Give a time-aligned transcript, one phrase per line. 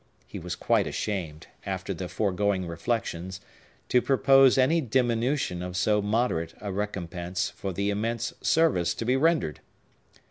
[0.25, 3.39] He was quite ashamed, after the foregoing reflections,
[3.89, 9.15] to propose any diminution of so moderate a recompense for the immense service to be
[9.15, 9.59] rendered.